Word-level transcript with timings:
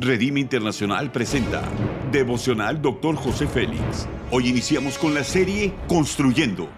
Redime 0.00 0.38
Internacional 0.38 1.10
presenta 1.10 1.68
Devocional 2.12 2.80
Dr. 2.80 3.16
José 3.16 3.48
Félix. 3.48 4.06
Hoy 4.30 4.46
iniciamos 4.46 4.96
con 4.96 5.12
la 5.12 5.24
serie 5.24 5.74
Construyendo. 5.88 6.68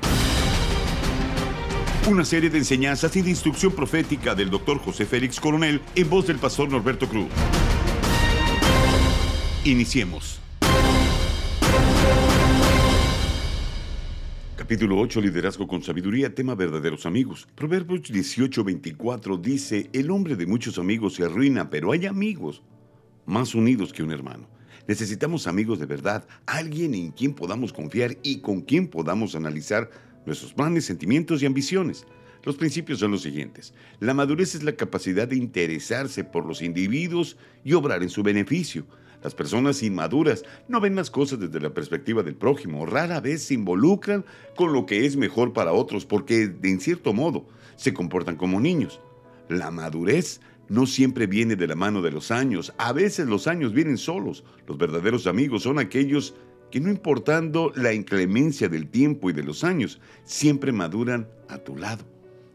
Una 2.09 2.25
serie 2.25 2.48
de 2.48 2.56
enseñanzas 2.56 3.14
y 3.17 3.21
de 3.21 3.29
instrucción 3.29 3.72
profética 3.72 4.35
del 4.35 4.48
Dr. 4.48 4.79
José 4.79 5.04
Félix 5.04 5.38
Coronel 5.38 5.83
en 5.95 6.09
voz 6.09 6.29
del 6.29 6.38
pastor 6.38 6.71
Norberto 6.71 7.11
Cruz. 7.11 7.29
Iniciemos. 9.64 10.41
Capítulo 14.57 14.98
8, 14.98 15.21
Liderazgo 15.21 15.68
con 15.68 15.82
Sabiduría, 15.82 16.34
tema 16.34 16.55
verdaderos 16.55 17.05
amigos. 17.05 17.46
Proverbios 17.55 18.00
18:24 18.11 19.39
dice, 19.39 19.91
el 19.93 20.11
hombre 20.11 20.37
de 20.37 20.46
muchos 20.46 20.79
amigos 20.79 21.16
se 21.16 21.25
arruina, 21.25 21.68
pero 21.68 21.93
hay 21.93 22.07
amigos 22.07 22.62
más 23.31 23.55
unidos 23.55 23.93
que 23.93 24.03
un 24.03 24.12
hermano. 24.12 24.49
Necesitamos 24.87 25.47
amigos 25.47 25.79
de 25.79 25.87
verdad, 25.87 26.27
alguien 26.47 26.95
en 26.95 27.12
quien 27.12 27.33
podamos 27.33 27.73
confiar 27.73 28.19
y 28.23 28.41
con 28.41 28.61
quien 28.61 28.88
podamos 28.88 29.34
analizar 29.34 29.88
nuestros 30.27 30.52
planes, 30.52 30.84
sentimientos 30.84 31.43
y 31.43 31.47
ambiciones. 31.47 32.07
Los 32.43 32.57
principios 32.57 32.98
son 32.98 33.12
los 33.12 33.23
siguientes. 33.23 33.73
La 34.01 34.15
madurez 34.15 34.55
es 34.55 34.62
la 34.62 34.73
capacidad 34.73 35.29
de 35.29 35.37
interesarse 35.37 36.24
por 36.24 36.45
los 36.45 36.61
individuos 36.61 37.37
y 37.65 37.74
obrar 37.74 38.02
en 38.02 38.09
su 38.09 38.23
beneficio. 38.23 38.87
Las 39.23 39.35
personas 39.35 39.83
inmaduras 39.83 40.45
no 40.66 40.80
ven 40.80 40.97
las 40.97 41.10
cosas 41.10 41.38
desde 41.38 41.60
la 41.60 41.74
perspectiva 41.74 42.23
del 42.23 42.35
prójimo, 42.35 42.87
rara 42.87 43.21
vez 43.21 43.43
se 43.43 43.55
involucran 43.55 44.24
con 44.57 44.73
lo 44.73 44.87
que 44.87 45.05
es 45.05 45.16
mejor 45.16 45.52
para 45.52 45.73
otros 45.73 46.07
porque, 46.07 46.51
en 46.62 46.80
cierto 46.80 47.12
modo, 47.12 47.47
se 47.77 47.93
comportan 47.93 48.37
como 48.37 48.60
niños. 48.60 49.01
La 49.50 49.70
madurez 49.70 50.40
no 50.68 50.86
siempre 50.86 51.27
viene 51.27 51.56
de 51.56 51.66
la 51.66 51.74
mano 51.74 52.00
de 52.00 52.10
los 52.10 52.30
años, 52.30 52.72
a 52.78 52.95
veces 52.95 53.27
los 53.27 53.46
años 53.46 53.74
vienen 53.74 53.98
solos. 53.98 54.45
Los 54.66 54.78
verdaderos 54.78 55.26
amigos 55.26 55.64
son 55.64 55.78
aquellos 55.78 56.34
que 56.70 56.80
no 56.80 56.88
importando 56.88 57.73
la 57.74 57.92
inclemencia 57.92 58.68
del 58.68 58.88
tiempo 58.88 59.29
y 59.29 59.32
de 59.32 59.42
los 59.42 59.65
años, 59.65 60.01
siempre 60.24 60.73
maduran 60.73 61.29
a 61.48 61.59
tu 61.59 61.76
lado. 61.76 62.04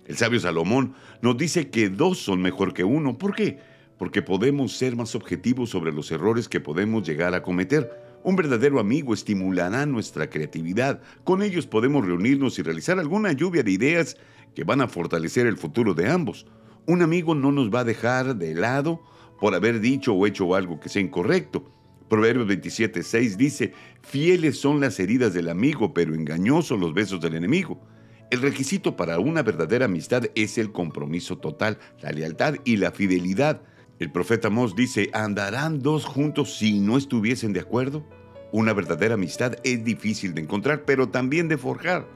El 0.08 0.16
sabio 0.16 0.40
Salomón 0.40 0.96
nos 1.22 1.38
dice 1.38 1.70
que 1.70 1.90
dos 1.90 2.18
son 2.18 2.42
mejor 2.42 2.74
que 2.74 2.84
uno. 2.84 3.18
¿Por 3.18 3.36
qué? 3.36 3.60
porque 3.98 4.22
podemos 4.22 4.76
ser 4.78 4.96
más 4.96 5.16
objetivos 5.16 5.70
sobre 5.70 5.92
los 5.92 6.12
errores 6.12 6.50
que 6.50 6.60
podemos 6.60 7.08
llegar 7.08 7.34
a 7.34 7.42
cometer. 7.42 7.90
Un 8.24 8.36
verdadero 8.36 8.80
amigo 8.80 9.14
estimulará 9.14 9.86
nuestra 9.86 10.30
creatividad. 10.30 11.02
Con 11.24 11.44
ellos 11.44 11.68
podemos 11.68 12.06
reunirnos 12.06 12.58
y 12.60 12.64
realizar 12.64 13.00
alguna 13.00 13.32
lluvia 13.32 13.64
de 13.64 13.72
ideas 13.72 14.18
que 14.54 14.64
van 14.64 14.82
a 14.82 14.88
fortalecer 14.88 15.46
el 15.48 15.58
futuro 15.58 15.94
de 15.94 16.10
ambos. 16.10 16.46
Un 16.88 17.02
amigo 17.02 17.34
no 17.34 17.52
nos 17.52 17.74
va 17.74 17.80
a 17.80 17.84
dejar 17.84 18.36
de 18.36 18.54
lado 18.54 19.02
por 19.40 19.56
haber 19.56 19.80
dicho 19.80 20.14
o 20.14 20.28
hecho 20.28 20.54
algo 20.54 20.80
que 20.80 20.90
sea 20.90 21.02
incorrecto. 21.02 21.66
Proverbios 22.08 22.48
27:6 22.48 23.36
dice, 23.36 23.74
fieles 24.02 24.60
son 24.60 24.80
las 24.80 25.00
heridas 25.00 25.34
del 25.34 25.50
amigo, 25.50 25.94
pero 25.94 26.14
engañosos 26.14 26.80
los 26.80 26.94
besos 26.94 27.20
del 27.20 27.36
enemigo. 27.36 27.82
El 28.30 28.42
requisito 28.42 28.96
para 28.96 29.20
una 29.20 29.42
verdadera 29.42 29.86
amistad 29.86 30.26
es 30.36 30.58
el 30.58 30.72
compromiso 30.72 31.38
total, 31.38 31.80
la 32.02 32.12
lealtad 32.12 32.56
y 32.64 32.78
la 32.78 32.92
fidelidad. 32.92 33.62
El 33.98 34.12
profeta 34.12 34.50
Mos 34.50 34.76
dice, 34.76 35.10
¿andarán 35.14 35.82
dos 35.82 36.06
juntos 36.06 36.58
si 36.58 36.80
no 36.80 36.98
estuviesen 36.98 37.54
de 37.54 37.62
acuerdo? 37.62 38.06
Una 38.52 38.74
verdadera 38.74 39.16
amistad 39.16 39.56
es 39.64 39.84
difícil 39.84 40.34
de 40.34 40.42
encontrar, 40.42 40.86
pero 40.86 41.10
también 41.10 41.48
de 41.48 41.58
forjar, 41.58 42.08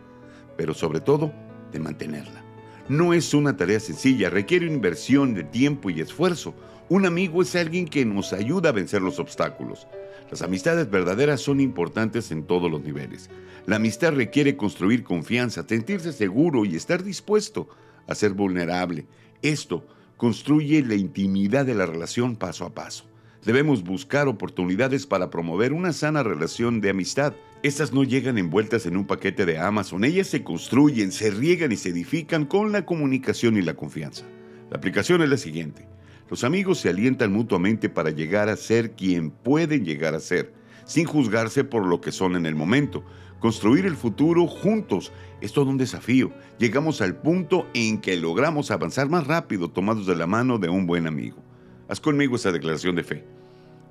pero 0.57 0.73
sobre 0.73 0.99
todo 0.99 1.33
de 1.71 1.79
mantenerla. 1.79 2.48
No 2.89 3.13
es 3.13 3.35
una 3.35 3.55
tarea 3.55 3.79
sencilla, 3.79 4.31
requiere 4.31 4.65
inversión 4.65 5.35
de 5.35 5.43
tiempo 5.43 5.91
y 5.91 6.01
esfuerzo. 6.01 6.55
Un 6.89 7.05
amigo 7.05 7.43
es 7.43 7.55
alguien 7.55 7.87
que 7.87 8.03
nos 8.03 8.33
ayuda 8.33 8.69
a 8.69 8.71
vencer 8.71 9.03
los 9.03 9.19
obstáculos. 9.19 9.85
Las 10.31 10.41
amistades 10.41 10.89
verdaderas 10.89 11.39
son 11.39 11.59
importantes 11.59 12.31
en 12.31 12.41
todos 12.41 12.71
los 12.71 12.81
niveles. 12.81 13.29
La 13.67 13.75
amistad 13.75 14.13
requiere 14.13 14.57
construir 14.57 15.03
confianza, 15.03 15.63
sentirse 15.69 16.11
seguro 16.11 16.65
y 16.65 16.75
estar 16.75 17.03
dispuesto 17.03 17.69
a 18.07 18.15
ser 18.15 18.33
vulnerable. 18.33 19.05
Esto 19.43 19.85
construye 20.17 20.81
la 20.81 20.95
intimidad 20.95 21.67
de 21.67 21.75
la 21.75 21.85
relación 21.85 22.37
paso 22.37 22.65
a 22.65 22.73
paso. 22.73 23.05
Debemos 23.45 23.83
buscar 23.83 24.27
oportunidades 24.27 25.05
para 25.05 25.29
promover 25.29 25.73
una 25.73 25.93
sana 25.93 26.23
relación 26.23 26.81
de 26.81 26.89
amistad. 26.89 27.33
Estas 27.61 27.91
no 27.91 28.05
llegan 28.05 28.37
envueltas 28.37 28.85
en 28.85 28.95
un 28.95 29.05
paquete 29.05 29.45
de 29.45 29.57
Amazon, 29.57 30.05
ellas 30.05 30.27
se 30.27 30.45
construyen, 30.45 31.11
se 31.11 31.29
riegan 31.29 31.73
y 31.73 31.75
se 31.75 31.89
edifican 31.89 32.45
con 32.45 32.71
la 32.71 32.85
comunicación 32.85 33.57
y 33.57 33.61
la 33.61 33.73
confianza. 33.73 34.23
La 34.69 34.77
aplicación 34.77 35.21
es 35.23 35.29
la 35.29 35.35
siguiente. 35.35 35.85
Los 36.29 36.45
amigos 36.45 36.79
se 36.79 36.87
alientan 36.87 37.33
mutuamente 37.33 37.89
para 37.89 38.11
llegar 38.11 38.47
a 38.47 38.55
ser 38.55 38.91
quien 38.91 39.29
pueden 39.29 39.83
llegar 39.83 40.15
a 40.15 40.21
ser, 40.21 40.53
sin 40.85 41.05
juzgarse 41.05 41.65
por 41.65 41.85
lo 41.85 41.99
que 41.99 42.13
son 42.13 42.37
en 42.37 42.45
el 42.45 42.55
momento. 42.55 43.03
Construir 43.41 43.85
el 43.85 43.97
futuro 43.97 44.47
juntos 44.47 45.11
es 45.41 45.51
todo 45.51 45.69
un 45.69 45.77
desafío. 45.77 46.31
Llegamos 46.59 47.01
al 47.01 47.17
punto 47.17 47.67
en 47.73 47.99
que 47.99 48.15
logramos 48.15 48.71
avanzar 48.71 49.09
más 49.09 49.27
rápido 49.27 49.69
tomados 49.69 50.07
de 50.07 50.15
la 50.15 50.27
mano 50.27 50.59
de 50.59 50.69
un 50.69 50.87
buen 50.87 51.07
amigo. 51.07 51.43
Haz 51.89 51.99
conmigo 51.99 52.37
esa 52.37 52.53
declaración 52.53 52.95
de 52.95 53.03
fe. 53.03 53.25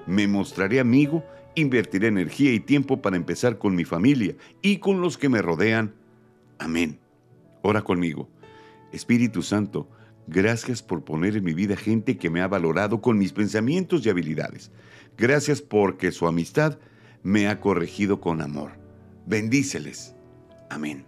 Me 0.07 0.27
mostraré 0.27 0.81
amigo, 0.81 1.23
invertiré 1.61 2.09
energía 2.09 2.53
y 2.53 2.61
tiempo 2.61 3.01
para 3.01 3.17
empezar 3.17 3.59
con 3.59 3.75
mi 3.75 3.85
familia 3.85 4.35
y 4.63 4.79
con 4.79 5.01
los 5.01 5.19
que 5.19 5.29
me 5.29 5.43
rodean. 5.43 5.95
Amén. 6.59 6.99
Ora 7.63 7.83
conmigo. 7.83 8.29
Espíritu 8.93 9.43
Santo, 9.43 9.89
gracias 10.27 10.83
por 10.83 11.05
poner 11.05 11.37
en 11.37 11.45
mi 11.45 11.55
vida 11.55 11.77
gente 11.77 12.17
que 12.17 12.31
me 12.31 12.41
ha 12.41 12.49
valorado 12.49 13.01
con 13.01 13.19
mis 13.19 13.33
pensamientos 13.33 14.05
y 14.05 14.11
habilidades. 14.11 14.71
Gracias 15.17 15.61
porque 15.61 16.13
su 16.13 16.27
amistad 16.27 16.79
me 17.23 17.49
ha 17.49 17.61
corregido 17.61 18.21
con 18.21 18.41
amor. 18.41 18.73
Bendíceles. 19.27 20.15
Amén. 20.71 21.08